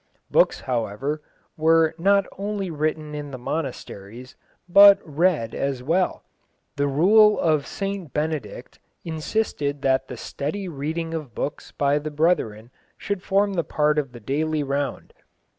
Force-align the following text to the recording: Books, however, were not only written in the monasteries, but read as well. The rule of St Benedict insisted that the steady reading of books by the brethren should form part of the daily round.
Books, 0.31 0.61
however, 0.61 1.21
were 1.55 1.93
not 1.99 2.25
only 2.39 2.71
written 2.71 3.13
in 3.13 3.29
the 3.29 3.37
monasteries, 3.37 4.35
but 4.67 4.97
read 5.03 5.53
as 5.53 5.83
well. 5.83 6.23
The 6.75 6.87
rule 6.87 7.39
of 7.39 7.67
St 7.67 8.11
Benedict 8.11 8.79
insisted 9.05 9.83
that 9.83 10.07
the 10.07 10.17
steady 10.17 10.67
reading 10.67 11.13
of 11.13 11.35
books 11.35 11.71
by 11.71 11.99
the 11.99 12.09
brethren 12.09 12.71
should 12.97 13.21
form 13.21 13.53
part 13.65 13.99
of 13.99 14.11
the 14.11 14.19
daily 14.19 14.63
round. 14.63 15.13